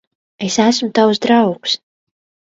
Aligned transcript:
Es 0.45 0.55
esmu 0.63 0.89
tavs 0.99 1.21
draugs. 1.25 1.75